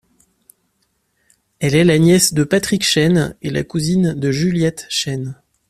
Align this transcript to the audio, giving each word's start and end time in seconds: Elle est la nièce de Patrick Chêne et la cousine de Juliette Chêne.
Elle 1.59 1.75
est 1.75 1.83
la 1.83 1.99
nièce 1.99 2.33
de 2.33 2.43
Patrick 2.43 2.81
Chêne 2.83 3.35
et 3.43 3.51
la 3.51 3.63
cousine 3.63 4.15
de 4.15 4.31
Juliette 4.31 4.87
Chêne. 4.89 5.39